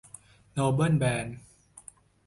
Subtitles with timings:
[0.53, 1.27] โนเบิลแบน